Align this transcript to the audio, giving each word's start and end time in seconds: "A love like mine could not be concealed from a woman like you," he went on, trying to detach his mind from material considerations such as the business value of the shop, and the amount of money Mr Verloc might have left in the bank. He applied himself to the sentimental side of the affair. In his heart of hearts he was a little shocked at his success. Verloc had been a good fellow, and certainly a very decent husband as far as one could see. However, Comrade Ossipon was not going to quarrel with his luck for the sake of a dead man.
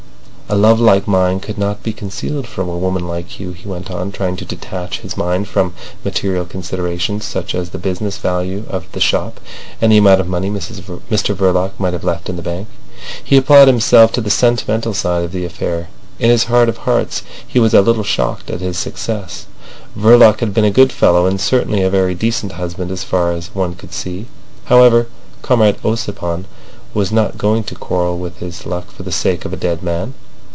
"A 0.51 0.51
love 0.51 0.81
like 0.81 1.07
mine 1.07 1.39
could 1.39 1.57
not 1.57 1.81
be 1.81 1.93
concealed 1.93 2.45
from 2.45 2.67
a 2.67 2.77
woman 2.77 3.07
like 3.07 3.39
you," 3.39 3.53
he 3.53 3.69
went 3.69 3.89
on, 3.89 4.11
trying 4.11 4.35
to 4.35 4.43
detach 4.43 4.99
his 4.99 5.15
mind 5.15 5.47
from 5.47 5.73
material 6.03 6.43
considerations 6.43 7.23
such 7.23 7.55
as 7.55 7.69
the 7.69 7.77
business 7.77 8.17
value 8.17 8.65
of 8.69 8.85
the 8.91 8.99
shop, 8.99 9.39
and 9.81 9.93
the 9.93 9.97
amount 9.97 10.19
of 10.19 10.27
money 10.27 10.49
Mr 10.51 10.99
Verloc 11.33 11.71
might 11.79 11.93
have 11.93 12.03
left 12.03 12.27
in 12.27 12.35
the 12.35 12.41
bank. 12.41 12.67
He 13.23 13.37
applied 13.37 13.69
himself 13.69 14.11
to 14.11 14.19
the 14.19 14.29
sentimental 14.29 14.93
side 14.93 15.23
of 15.23 15.31
the 15.31 15.45
affair. 15.45 15.87
In 16.19 16.29
his 16.29 16.43
heart 16.51 16.67
of 16.67 16.79
hearts 16.79 17.23
he 17.47 17.57
was 17.57 17.73
a 17.73 17.79
little 17.79 18.03
shocked 18.03 18.51
at 18.51 18.59
his 18.59 18.77
success. 18.77 19.45
Verloc 19.97 20.41
had 20.41 20.53
been 20.53 20.65
a 20.65 20.69
good 20.69 20.91
fellow, 20.91 21.27
and 21.27 21.39
certainly 21.39 21.81
a 21.81 21.89
very 21.89 22.13
decent 22.13 22.51
husband 22.53 22.91
as 22.91 23.05
far 23.05 23.31
as 23.31 23.55
one 23.55 23.73
could 23.73 23.93
see. 23.93 24.25
However, 24.65 25.07
Comrade 25.43 25.81
Ossipon 25.81 26.43
was 26.93 27.09
not 27.09 27.37
going 27.37 27.63
to 27.63 27.75
quarrel 27.75 28.17
with 28.17 28.39
his 28.39 28.65
luck 28.65 28.91
for 28.91 29.03
the 29.03 29.13
sake 29.13 29.45
of 29.45 29.53
a 29.53 29.55
dead 29.55 29.81
man. 29.81 30.13